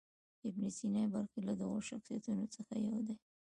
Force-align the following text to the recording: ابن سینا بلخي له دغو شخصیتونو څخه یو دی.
ابن 0.47 0.63
سینا 0.77 1.03
بلخي 1.13 1.39
له 1.47 1.53
دغو 1.61 1.77
شخصیتونو 1.89 2.43
څخه 2.55 2.73
یو 2.87 2.97
دی. 3.07 3.15